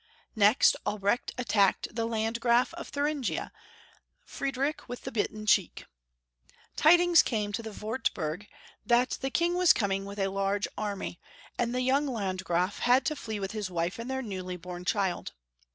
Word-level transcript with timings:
Next 0.35 0.75
Albrecht 0.83 1.31
attacked 1.37 1.93
the 1.95 2.07
Landgraf 2.07 2.73
of 2.73 2.87
Thur 2.87 3.03
ingia, 3.05 3.51
Friedrich 4.25 4.89
with 4.89 5.01
the 5.03 5.11
bitten 5.11 5.45
cheek. 5.45 5.85
Tidings 6.75 7.21
came 7.21 7.51
to 7.51 7.61
the 7.61 7.71
Wartburg 7.71 8.47
that 8.83 9.19
the 9.21 9.29
King 9.29 9.53
was 9.53 9.73
coming 9.73 10.05
with 10.05 10.17
a 10.17 10.29
large 10.29 10.67
army, 10.75 11.19
and 11.59 11.71
the 11.75 11.81
young 11.81 12.07
Landgraf 12.07 12.79
had 12.79 13.05
to 13.05 13.15
flee 13.15 13.39
with 13.39 13.51
his 13.51 13.69
wife 13.69 13.99
and 13.99 14.09
their 14.09 14.23
newly 14.23 14.57
born 14.57 14.85
child. 14.85 15.33